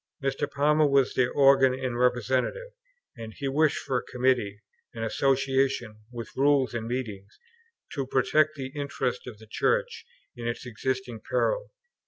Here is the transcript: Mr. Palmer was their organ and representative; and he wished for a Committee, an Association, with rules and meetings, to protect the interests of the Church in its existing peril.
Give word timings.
Mr. 0.23 0.49
Palmer 0.49 0.87
was 0.87 1.13
their 1.13 1.31
organ 1.31 1.75
and 1.75 1.95
representative; 1.95 2.71
and 3.15 3.35
he 3.35 3.47
wished 3.47 3.77
for 3.77 3.99
a 3.99 4.03
Committee, 4.11 4.59
an 4.95 5.03
Association, 5.03 5.99
with 6.11 6.35
rules 6.35 6.73
and 6.73 6.87
meetings, 6.87 7.37
to 7.93 8.07
protect 8.07 8.55
the 8.55 8.69
interests 8.73 9.27
of 9.27 9.37
the 9.37 9.45
Church 9.45 10.03
in 10.35 10.47
its 10.47 10.65
existing 10.65 11.19
peril. 11.29 11.69